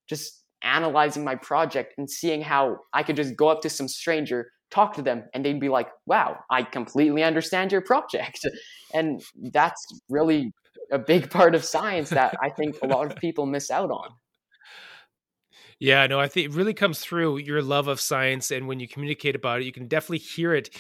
just 0.09 0.45
analyzing 0.63 1.25
my 1.25 1.37
project 1.37 1.95
and 1.99 2.11
seeing 2.11 2.43
how 2.43 2.79
I 2.93 3.03
could 3.03 3.17
just 3.17 3.37
go 3.37 3.49
up 3.49 3.63
to 3.63 3.71
some 3.71 3.89
stranger, 3.89 4.53
talk 4.71 4.95
to 4.95 5.03
them, 5.03 5.25
and 5.33 5.45
they'd 5.45 5.61
be 5.61 5.69
like, 5.69 5.89
wow, 6.07 6.39
I 6.51 6.63
completely 6.63 7.23
understand 7.23 7.73
your 7.73 7.83
project. 7.83 8.47
And 8.95 9.23
that's 9.53 9.85
really 10.09 10.51
a 10.91 10.99
big 10.99 11.31
part 11.31 11.55
of 11.55 11.63
science 11.63 12.09
that 12.09 12.35
I 12.43 12.49
think 12.49 12.79
a 12.83 12.87
lot 12.87 13.13
of 13.13 13.17
people 13.21 13.45
miss 13.45 13.71
out 13.71 13.91
on. 13.91 14.13
Yeah, 15.79 16.07
no, 16.07 16.19
I 16.19 16.27
think 16.27 16.47
it 16.47 16.57
really 16.57 16.73
comes 16.73 17.01
through 17.01 17.37
your 17.39 17.61
love 17.61 17.87
of 17.87 18.01
science, 18.01 18.51
and 18.51 18.67
when 18.67 18.81
you 18.81 18.89
communicate 18.89 19.37
about 19.37 19.61
it, 19.61 19.65
you 19.65 19.73
can 19.73 19.87
definitely 19.89 20.19
hear 20.19 20.55
it 20.55 20.71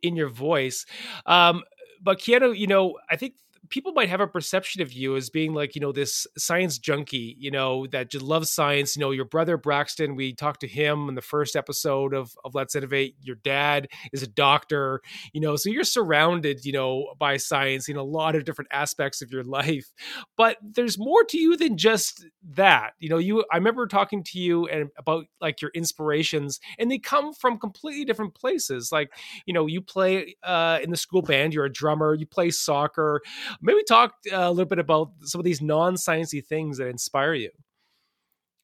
in 0.00 0.14
your 0.14 0.28
voice. 0.28 0.86
Um, 1.26 1.62
but 2.00 2.20
Keanu, 2.20 2.56
you 2.56 2.68
know, 2.68 2.98
I 3.10 3.16
think 3.16 3.34
people 3.68 3.92
might 3.92 4.08
have 4.08 4.20
a 4.20 4.26
perception 4.26 4.82
of 4.82 4.92
you 4.92 5.16
as 5.16 5.30
being 5.30 5.54
like 5.54 5.74
you 5.74 5.80
know 5.80 5.92
this 5.92 6.26
science 6.36 6.78
junkie 6.78 7.36
you 7.38 7.50
know 7.50 7.86
that 7.88 8.10
just 8.10 8.24
loves 8.24 8.50
science. 8.50 8.96
You 8.96 9.00
know 9.00 9.10
your 9.10 9.24
brother 9.24 9.56
braxton 9.56 10.16
we 10.16 10.34
talked 10.34 10.60
to 10.60 10.68
him 10.68 11.08
in 11.08 11.14
the 11.14 11.22
first 11.22 11.56
episode 11.56 12.14
of, 12.14 12.32
of 12.44 12.54
let's 12.54 12.74
innovate. 12.74 13.16
Your 13.20 13.36
dad 13.36 13.88
is 14.12 14.22
a 14.22 14.26
doctor 14.26 15.00
you 15.32 15.40
know 15.40 15.56
so 15.56 15.70
you're 15.70 15.84
surrounded 15.84 16.64
you 16.64 16.72
know 16.72 17.12
by 17.18 17.36
science 17.36 17.88
in 17.88 17.96
a 17.96 18.02
lot 18.02 18.34
of 18.34 18.44
different 18.44 18.70
aspects 18.72 19.22
of 19.22 19.30
your 19.30 19.44
life. 19.44 19.92
But 20.36 20.58
there's 20.62 20.98
more 20.98 21.24
to 21.24 21.38
you 21.38 21.56
than 21.56 21.76
just 21.76 22.26
that. 22.54 22.92
You 22.98 23.08
know 23.08 23.18
you 23.18 23.44
i 23.52 23.56
remember 23.56 23.86
talking 23.86 24.22
to 24.24 24.38
you 24.38 24.66
and 24.66 24.90
about 24.98 25.26
like 25.40 25.60
your 25.60 25.70
inspirations 25.74 26.60
and 26.78 26.90
they 26.90 26.98
come 26.98 27.32
from 27.32 27.58
completely 27.58 28.04
different 28.04 28.34
places. 28.34 28.90
Like 28.92 29.12
you 29.46 29.54
know 29.54 29.66
you 29.66 29.80
play 29.80 30.36
uh, 30.42 30.78
in 30.82 30.90
the 30.90 30.96
school 30.96 31.22
band 31.22 31.54
you're 31.54 31.64
a 31.64 31.72
drummer 31.72 32.14
you 32.14 32.26
play 32.26 32.50
soccer 32.50 33.20
maybe 33.60 33.82
talk 33.84 34.14
uh, 34.32 34.36
a 34.36 34.50
little 34.50 34.64
bit 34.66 34.78
about 34.78 35.12
some 35.22 35.40
of 35.40 35.44
these 35.44 35.62
non-sciencey 35.62 36.44
things 36.44 36.78
that 36.78 36.88
inspire 36.88 37.34
you. 37.34 37.50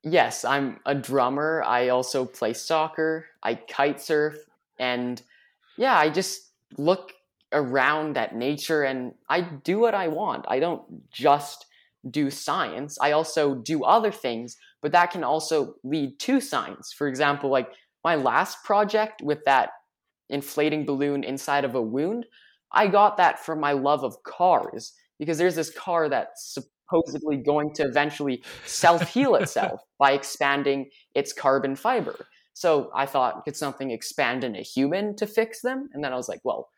Yes, 0.03 0.45
I'm 0.45 0.81
a 0.85 0.95
drummer. 0.95 1.63
I 1.65 1.89
also 1.89 2.25
play 2.25 2.53
soccer. 2.53 3.27
I 3.43 3.55
kite 3.55 4.01
surf, 4.01 4.37
and 4.79 5.23
yeah, 5.77 5.97
I 5.97 6.11
just 6.11 6.51
look 6.77 7.13
around 7.53 8.17
at 8.17 8.35
nature 8.35 8.83
and 8.83 9.15
I 9.29 9.43
do 9.43 9.79
what 9.79 9.95
I 9.95 10.09
want. 10.09 10.47
I 10.49 10.59
don't 10.59 11.11
just 11.11 11.67
do 12.11 12.31
science. 12.31 12.99
I 13.01 13.13
also 13.13 13.55
do 13.55 13.85
other 13.85 14.11
things, 14.11 14.57
but 14.81 14.93
that 14.93 15.11
can 15.11 15.23
also 15.23 15.75
lead 15.85 16.19
to 16.21 16.41
science. 16.41 16.93
For 16.93 17.07
example, 17.07 17.51
like 17.51 17.71
my 18.03 18.17
last 18.17 18.65
project 18.65 19.23
with 19.23 19.45
that 19.45 19.71
inflating 20.29 20.85
balloon 20.85 21.23
inside 21.25 21.65
of 21.65 21.75
a 21.75 21.83
wound, 21.83 22.27
I 22.73 22.87
got 22.87 23.17
that 23.19 23.39
from 23.45 23.61
my 23.61 23.73
love 23.73 24.05
of 24.05 24.23
cars 24.23 24.93
because 25.19 25.39
there's 25.39 25.55
this 25.55 25.71
car 25.71 26.09
that's 26.09 26.55
supposedly 26.93 27.37
going 27.37 27.73
to 27.75 27.85
eventually 27.85 28.43
self 28.67 29.13
heal 29.13 29.35
itself 29.35 29.81
by 29.99 30.13
expanding 30.13 30.91
its 31.15 31.33
carbon 31.33 31.77
fiber. 31.77 32.27
So 32.55 32.91
I 32.95 33.07
thought, 33.07 33.45
could 33.45 33.57
something 33.57 33.91
expand 33.91 34.45
in 34.45 34.57
a 34.57 34.63
human 34.63 35.17
to 35.17 35.27
fix 35.27 35.63
them? 35.63 35.89
And 35.93 36.05
then 36.05 36.13
I 36.13 36.17
was 36.17 36.29
like, 36.29 36.41
well, 36.45 36.69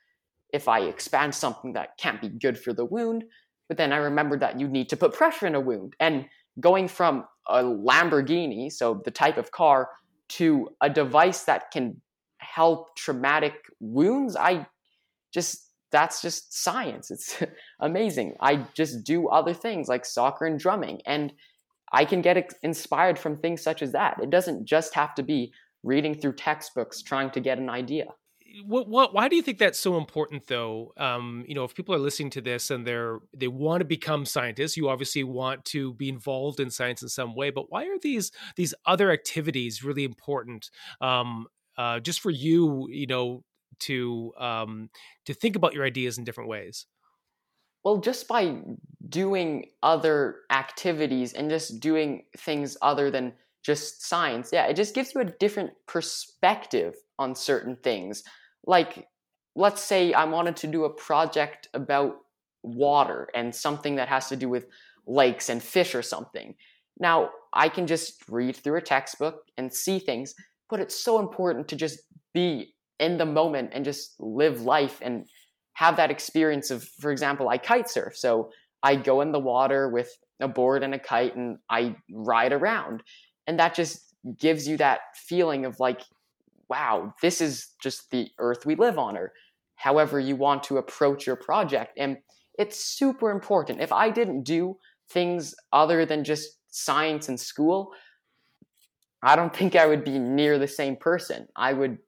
if 0.53 0.69
I 0.69 0.81
expand 0.83 1.35
something 1.35 1.73
that 1.73 1.99
can't 1.99 2.21
be 2.21 2.29
good 2.29 2.59
for 2.59 2.73
the 2.73 2.85
wound, 2.85 3.25
but 3.69 3.77
then 3.77 3.93
I 3.93 3.97
remembered 3.97 4.41
that 4.41 4.61
you 4.61 4.69
need 4.69 4.89
to 4.91 4.97
put 4.97 5.15
pressure 5.15 5.47
in 5.47 5.55
a 5.55 5.61
wound. 5.61 5.95
And 5.99 6.27
going 6.61 6.87
from 6.87 7.25
a 7.49 7.63
Lamborghini, 7.63 8.71
so 8.71 9.03
the 9.05 9.11
type 9.11 9.37
of 9.37 9.51
car, 9.51 9.89
to 10.29 10.69
a 10.81 10.89
device 10.89 11.45
that 11.45 11.71
can 11.71 12.01
help 12.39 12.97
traumatic 12.97 13.55
wounds, 13.81 14.37
I 14.37 14.67
just 15.33 15.71
that's 15.95 16.21
just 16.21 16.53
science. 16.53 17.13
It's 17.13 17.41
amazing. 17.81 18.35
I 18.41 18.67
just 18.75 19.05
do 19.05 19.29
other 19.29 19.55
things 19.55 19.87
like 19.87 20.05
soccer 20.05 20.45
and 20.45 20.59
drumming, 20.59 21.01
and 21.07 21.33
I 21.93 22.05
can 22.05 22.21
get 22.21 22.53
inspired 22.63 23.17
from 23.17 23.37
things 23.37 23.63
such 23.63 23.81
as 23.81 23.93
that. 23.93 24.19
It 24.21 24.29
doesn't 24.29 24.67
just 24.67 24.93
have 24.95 25.15
to 25.15 25.23
be 25.23 25.53
reading 25.85 26.17
through 26.17 26.33
textbooks 26.33 27.01
trying 27.01 27.31
to 27.31 27.41
get 27.41 27.59
an 27.59 27.71
idea. 27.71 28.07
What, 28.65 28.89
what, 28.89 29.15
why 29.15 29.29
do 29.29 29.37
you 29.37 29.43
think 29.43 29.59
that's 29.59 29.81
so 29.81 29.97
important 29.97 30.47
though 30.47 30.93
um, 30.97 31.45
you 31.49 31.57
know 31.57 31.65
if 31.65 31.75
people 31.75 31.93
are 31.93 31.99
listening 31.99 32.31
to 32.31 32.41
this 32.41 32.71
and 32.71 32.87
they're 32.87 33.19
they 33.37 33.49
want 33.49 33.81
to 33.81 33.85
become 33.85 34.25
scientists 34.25 34.77
you 34.77 34.89
obviously 34.89 35.25
want 35.25 35.65
to 35.67 35.93
be 35.95 36.09
involved 36.09 36.61
in 36.61 36.71
science 36.71 37.03
in 37.03 37.09
some 37.09 37.35
way 37.35 37.51
but 37.51 37.73
why 37.73 37.85
are 37.87 37.99
these 38.01 38.31
these 38.55 38.73
other 38.87 39.11
activities 39.11 39.83
really 39.83 40.05
important 40.05 40.71
um, 41.01 41.49
uh, 41.77 41.99
just 41.99 42.21
for 42.21 42.31
you 42.31 42.87
you 42.93 43.09
know 43.09 43.43
to 43.81 44.33
um, 44.39 44.91
to 45.27 45.35
think 45.35 45.57
about 45.57 45.75
your 45.75 45.85
ideas 45.85 46.19
in 46.19 46.25
different 46.25 46.51
ways? 46.51 46.87
Well, 47.85 47.99
just 47.99 48.29
by 48.29 48.57
doing 49.09 49.67
other 49.83 50.37
activities 50.51 51.35
and 51.35 51.51
just 51.51 51.81
doing 51.81 52.25
things 52.37 52.77
other 52.81 53.11
than 53.11 53.35
just 53.63 54.07
science, 54.07 54.51
yeah, 54.53 54.67
it 54.67 54.75
just 54.75 54.95
gives 54.95 55.15
you 55.15 55.21
a 55.21 55.25
different 55.25 55.71
perspective 55.87 56.95
on 57.19 57.35
certain 57.35 57.77
things. 57.77 58.23
Like, 58.67 59.07
let's 59.55 59.83
say 59.83 60.15
I 60.15 60.25
wanted 60.25 60.57
to 60.57 60.67
do 60.67 60.85
a 60.85 60.91
project 60.91 61.69
about 61.75 62.17
water 62.63 63.29
and 63.35 63.55
something 63.55 63.97
that 63.97 64.09
has 64.09 64.29
to 64.29 64.37
do 64.37 64.49
with 64.49 64.67
lakes 65.07 65.51
and 65.51 65.63
fish 65.63 65.95
or 65.95 66.03
something. 66.03 66.55
Now, 66.99 67.31
I 67.53 67.69
can 67.69 67.87
just 67.87 68.23
read 68.29 68.57
through 68.57 68.79
a 68.79 68.83
textbook 68.83 69.43
and 69.59 69.73
see 69.73 69.99
things, 69.99 70.35
but 70.71 70.81
it's 70.81 70.99
so 70.99 71.19
important 71.19 71.69
to 71.69 71.77
just 71.77 72.01
be 72.33 72.74
in 72.99 73.19
the 73.19 73.27
moment 73.27 73.71
and 73.73 73.85
just 73.85 74.15
live 74.19 74.63
life 74.63 75.01
and 75.03 75.27
have 75.75 75.97
that 75.97 76.11
experience 76.11 76.71
of, 76.71 76.85
for 76.85 77.11
example, 77.11 77.49
I 77.49 77.59
kite 77.59 77.91
surf. 77.91 78.17
So 78.17 78.51
I 78.83 78.97
go 78.97 79.21
in 79.21 79.33
the 79.33 79.41
water 79.41 79.89
with 79.89 80.11
a 80.41 80.49
board 80.49 80.83
and 80.83 80.95
a 80.95 80.99
kite 80.99 81.37
and 81.37 81.59
I 81.71 81.97
ride 82.13 82.53
around. 82.53 83.03
And 83.47 83.59
that 83.59 83.75
just 83.75 84.15
gives 84.39 84.69
you 84.69 84.77
that 84.79 85.01
feeling 85.17 85.65
of 85.65 85.81
like, 85.81 86.01
wow, 86.69 87.13
this 87.21 87.41
is 87.41 87.73
just 87.83 88.11
the 88.11 88.29
earth 88.39 88.65
we 88.65 88.75
live 88.75 88.99
on, 88.99 89.17
or 89.17 89.33
however 89.77 90.19
you 90.19 90.37
want 90.37 90.63
to 90.65 90.79
approach 90.79 91.27
your 91.27 91.37
project. 91.37 91.93
And 91.99 92.19
it's 92.59 92.83
super 92.83 93.31
important. 93.31 93.81
If 93.81 93.93
I 93.93 94.11
didn't 94.11 94.45
do 94.45 94.79
things 95.11 95.55
other 95.73 96.07
than 96.07 96.25
just 96.25 96.49
science 96.69 97.29
in 97.29 97.37
school, 97.37 97.91
I 99.23 99.37
don't 99.37 99.55
think 99.55 99.77
I 99.77 99.87
would 99.87 100.05
be 100.05 100.19
near 100.19 100.59
the 100.59 100.69
same 100.69 100.97
person. 100.97 101.49
I 101.57 101.73
would 101.73 101.99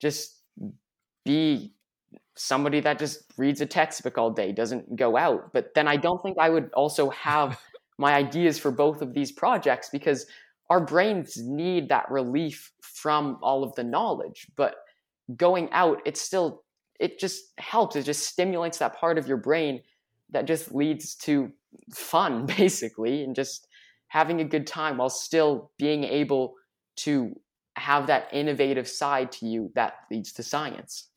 just 0.00 0.42
be 1.24 1.74
somebody 2.36 2.80
that 2.80 2.98
just 2.98 3.32
reads 3.36 3.60
a 3.60 3.66
textbook 3.66 4.18
all 4.18 4.30
day, 4.30 4.52
doesn't 4.52 4.96
go 4.96 5.16
out. 5.16 5.52
But 5.52 5.74
then 5.74 5.88
I 5.88 5.96
don't 5.96 6.22
think 6.22 6.38
I 6.38 6.50
would 6.50 6.70
also 6.74 7.10
have 7.10 7.58
my 7.98 8.14
ideas 8.14 8.58
for 8.58 8.70
both 8.70 9.00
of 9.00 9.14
these 9.14 9.32
projects 9.32 9.88
because 9.88 10.26
our 10.68 10.80
brains 10.80 11.38
need 11.38 11.88
that 11.88 12.10
relief 12.10 12.72
from 12.82 13.38
all 13.42 13.62
of 13.62 13.74
the 13.74 13.84
knowledge. 13.84 14.48
But 14.56 14.76
going 15.36 15.70
out, 15.72 16.02
it 16.04 16.16
still 16.16 16.62
it 16.98 17.18
just 17.18 17.52
helps. 17.58 17.96
It 17.96 18.04
just 18.04 18.26
stimulates 18.26 18.78
that 18.78 18.96
part 18.96 19.18
of 19.18 19.28
your 19.28 19.36
brain 19.36 19.82
that 20.30 20.46
just 20.46 20.72
leads 20.74 21.14
to 21.16 21.52
fun, 21.92 22.46
basically, 22.56 23.22
and 23.22 23.34
just 23.34 23.68
having 24.08 24.40
a 24.40 24.44
good 24.44 24.66
time 24.66 24.98
while 24.98 25.10
still 25.10 25.70
being 25.78 26.04
able 26.04 26.54
to 26.96 27.38
have 27.76 28.06
that 28.06 28.28
innovative 28.32 28.88
side 28.88 29.32
to 29.32 29.46
you 29.46 29.70
that 29.74 29.94
leads 30.10 30.32
to 30.32 30.42
science. 30.42 31.08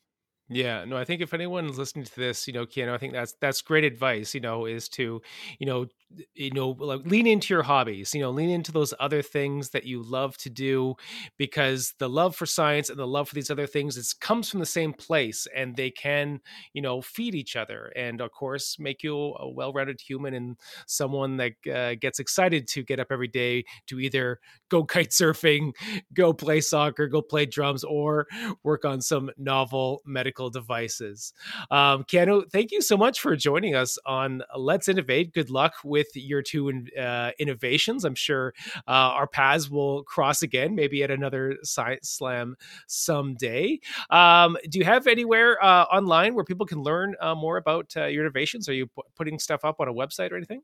Yeah, 0.48 0.84
no, 0.84 0.96
I 0.96 1.04
think 1.04 1.22
if 1.22 1.32
anyone's 1.32 1.78
listening 1.78 2.04
to 2.06 2.16
this, 2.16 2.48
you 2.48 2.52
know, 2.52 2.66
Keanu, 2.66 2.92
I 2.92 2.98
think 2.98 3.12
that's 3.12 3.34
that's 3.40 3.62
great 3.62 3.84
advice. 3.84 4.34
You 4.34 4.40
know, 4.40 4.66
is 4.66 4.88
to, 4.90 5.22
you 5.58 5.66
know, 5.66 5.86
you 6.34 6.50
know 6.50 6.70
like 6.70 7.04
lean 7.06 7.26
into 7.26 7.54
your 7.54 7.62
hobbies 7.62 8.14
you 8.14 8.20
know 8.20 8.30
lean 8.30 8.50
into 8.50 8.72
those 8.72 8.92
other 8.98 9.22
things 9.22 9.70
that 9.70 9.84
you 9.84 10.02
love 10.02 10.36
to 10.36 10.50
do 10.50 10.94
because 11.36 11.94
the 11.98 12.08
love 12.08 12.34
for 12.34 12.46
science 12.46 12.90
and 12.90 12.98
the 12.98 13.06
love 13.06 13.28
for 13.28 13.34
these 13.34 13.50
other 13.50 13.66
things 13.66 13.96
it 13.96 14.06
comes 14.20 14.50
from 14.50 14.60
the 14.60 14.66
same 14.66 14.92
place 14.92 15.46
and 15.54 15.76
they 15.76 15.90
can 15.90 16.40
you 16.72 16.82
know 16.82 17.00
feed 17.00 17.34
each 17.34 17.54
other 17.56 17.92
and 17.96 18.20
of 18.20 18.30
course 18.32 18.76
make 18.78 19.02
you 19.02 19.16
a 19.38 19.48
well-rounded 19.48 20.00
human 20.00 20.34
and 20.34 20.56
someone 20.86 21.36
that 21.36 21.52
uh, 21.72 21.94
gets 22.00 22.18
excited 22.18 22.66
to 22.66 22.82
get 22.82 22.98
up 22.98 23.08
every 23.10 23.28
day 23.28 23.64
to 23.86 24.00
either 24.00 24.38
go 24.68 24.84
kite 24.90 25.10
surfing 25.10 25.72
go 26.14 26.32
play 26.32 26.60
soccer 26.60 27.06
go 27.06 27.22
play 27.22 27.46
drums 27.46 27.84
or 27.84 28.26
work 28.62 28.84
on 28.84 29.00
some 29.00 29.30
novel 29.38 30.02
medical 30.04 30.50
devices. 30.50 31.32
Um, 31.70 32.04
Keanu 32.04 32.50
thank 32.50 32.72
you 32.72 32.82
so 32.82 32.96
much 32.96 33.20
for 33.20 33.36
joining 33.36 33.74
us 33.74 33.98
on 34.06 34.42
let's 34.56 34.88
innovate. 34.88 35.32
Good 35.32 35.50
luck 35.50 35.74
with 35.84 35.99
with 36.00 36.16
your 36.16 36.42
two 36.42 36.84
uh, 36.98 37.30
innovations. 37.38 38.04
I'm 38.04 38.14
sure 38.14 38.54
uh, 38.88 39.12
our 39.18 39.26
paths 39.26 39.68
will 39.68 40.02
cross 40.04 40.42
again, 40.42 40.74
maybe 40.74 41.02
at 41.02 41.10
another 41.10 41.56
Science 41.62 42.08
Slam 42.08 42.56
someday. 42.86 43.78
Um, 44.08 44.56
do 44.70 44.78
you 44.78 44.84
have 44.84 45.06
anywhere 45.06 45.62
uh, 45.62 45.84
online 45.84 46.34
where 46.34 46.44
people 46.44 46.64
can 46.64 46.82
learn 46.82 47.14
uh, 47.20 47.34
more 47.34 47.58
about 47.58 47.92
uh, 47.96 48.06
your 48.06 48.24
innovations? 48.24 48.68
Are 48.68 48.72
you 48.72 48.86
p- 48.86 49.02
putting 49.14 49.38
stuff 49.38 49.64
up 49.64 49.76
on 49.80 49.88
a 49.88 49.92
website 49.92 50.32
or 50.32 50.36
anything? 50.36 50.62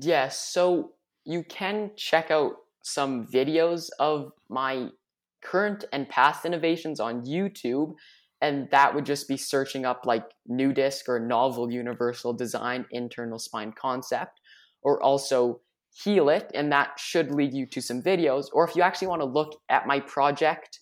Yes, 0.00 0.38
so 0.40 0.92
you 1.24 1.42
can 1.42 1.90
check 1.96 2.30
out 2.30 2.54
some 2.82 3.26
videos 3.26 3.90
of 3.98 4.32
my 4.48 4.88
current 5.42 5.84
and 5.92 6.08
past 6.08 6.46
innovations 6.46 6.98
on 6.98 7.26
YouTube, 7.26 7.94
and 8.40 8.68
that 8.70 8.94
would 8.94 9.04
just 9.04 9.28
be 9.28 9.36
searching 9.36 9.84
up 9.84 10.06
like 10.06 10.24
NuDisc 10.50 11.08
or 11.08 11.20
novel 11.20 11.70
universal 11.70 12.32
design 12.32 12.86
internal 12.90 13.38
spine 13.38 13.72
concept, 13.72 14.40
or 14.82 15.02
also 15.02 15.60
Healit, 16.04 16.50
and 16.54 16.70
that 16.72 16.98
should 16.98 17.32
lead 17.32 17.52
you 17.52 17.66
to 17.66 17.80
some 17.80 18.00
videos. 18.02 18.46
Or 18.52 18.66
if 18.66 18.76
you 18.76 18.82
actually 18.82 19.08
want 19.08 19.22
to 19.22 19.26
look 19.26 19.60
at 19.68 19.86
my 19.86 20.00
project 20.00 20.80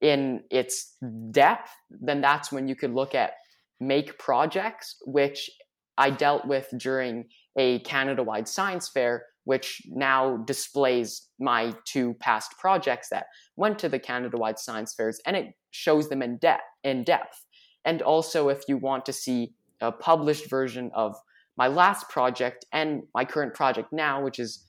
in 0.00 0.42
its 0.50 0.96
depth, 1.30 1.70
then 1.90 2.20
that's 2.20 2.52
when 2.52 2.68
you 2.68 2.76
could 2.76 2.92
look 2.92 3.14
at 3.14 3.32
make 3.80 4.18
projects, 4.18 4.96
which 5.06 5.50
I 5.96 6.10
dealt 6.10 6.46
with 6.46 6.68
during 6.76 7.26
a 7.56 7.80
Canada 7.80 8.22
wide 8.22 8.48
science 8.48 8.88
fair, 8.88 9.26
which 9.44 9.82
now 9.88 10.36
displays 10.38 11.28
my 11.38 11.74
two 11.84 12.14
past 12.14 12.52
projects 12.58 13.08
that 13.10 13.26
went 13.56 13.78
to 13.78 13.88
the 13.88 13.98
Canada 13.98 14.36
wide 14.36 14.58
science 14.58 14.94
fairs 14.94 15.20
and 15.26 15.36
it 15.36 15.54
shows 15.70 16.08
them 16.08 16.22
in, 16.22 16.38
de- 16.38 16.58
in 16.84 17.04
depth. 17.04 17.44
And 17.84 18.02
also, 18.02 18.48
if 18.48 18.62
you 18.68 18.76
want 18.76 19.04
to 19.06 19.12
see 19.12 19.54
a 19.80 19.90
published 19.90 20.48
version 20.48 20.90
of 20.94 21.16
my 21.56 21.66
last 21.66 22.08
project 22.08 22.64
and 22.72 23.02
my 23.14 23.24
current 23.24 23.54
project 23.54 23.92
now, 23.92 24.22
which 24.22 24.38
is 24.38 24.66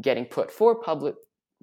getting 0.00 0.24
put 0.24 0.50
for 0.50 0.80
public 0.80 1.14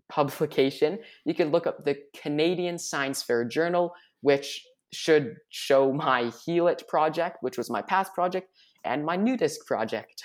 publication, 0.09 0.99
you 1.25 1.33
can 1.33 1.51
look 1.51 1.67
up 1.67 1.85
the 1.85 1.97
Canadian 2.19 2.77
Science 2.77 3.23
Fair 3.23 3.45
Journal, 3.45 3.93
which 4.21 4.65
should 4.91 5.35
show 5.49 5.93
my 5.93 6.23
Healit 6.23 6.87
project, 6.87 7.37
which 7.41 7.57
was 7.57 7.69
my 7.69 7.81
past 7.81 8.13
project, 8.13 8.49
and 8.83 9.05
my 9.05 9.17
NuDisc 9.17 9.65
project. 9.65 10.23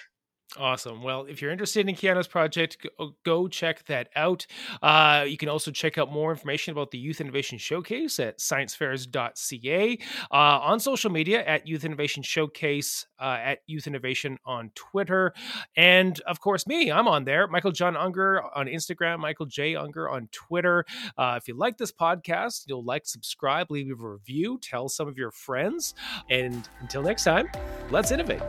Awesome. 0.56 1.02
Well, 1.02 1.26
if 1.26 1.42
you're 1.42 1.50
interested 1.50 1.88
in 1.88 1.96
Keanu's 1.96 2.28
project, 2.28 2.86
go, 3.24 3.48
check 3.48 3.84
that 3.86 4.08
out. 4.14 4.46
Uh, 4.80 5.24
you 5.26 5.36
can 5.36 5.48
also 5.48 5.72
check 5.72 5.98
out 5.98 6.12
more 6.12 6.30
information 6.30 6.70
about 6.70 6.92
the 6.92 6.98
Youth 6.98 7.20
Innovation 7.20 7.58
Showcase 7.58 8.20
at 8.20 8.38
sciencefairs.ca, 8.38 9.98
uh, 10.30 10.34
on 10.34 10.78
social 10.78 11.10
media 11.10 11.44
at 11.44 11.66
Youth 11.66 11.84
Innovation 11.84 12.22
Showcase, 12.22 13.06
uh, 13.18 13.38
at 13.42 13.58
Youth 13.66 13.88
Innovation 13.88 14.38
on 14.44 14.70
Twitter, 14.76 15.32
and 15.76 16.20
of 16.20 16.38
course, 16.40 16.68
me, 16.68 16.92
I'm 16.92 17.08
on 17.08 17.24
there. 17.24 17.48
Michael 17.48 17.72
John 17.72 17.96
Unger 17.96 18.42
on 18.54 18.66
Instagram, 18.66 19.18
Michael 19.18 19.46
J. 19.46 19.74
Unger 19.74 20.08
on 20.08 20.28
Twitter. 20.30 20.84
Uh, 21.18 21.34
if 21.36 21.48
you 21.48 21.54
like 21.54 21.78
this 21.78 21.90
podcast, 21.90 22.64
you'll 22.68 22.84
like, 22.84 23.06
subscribe, 23.06 23.72
leave 23.72 23.90
a 23.90 23.94
review, 24.08 24.58
tell 24.62 24.88
some 24.88 25.08
of 25.08 25.18
your 25.18 25.32
friends. 25.32 25.94
And 26.30 26.68
until 26.80 27.02
next 27.02 27.24
time, 27.24 27.48
let's 27.90 28.12
innovate. 28.12 28.42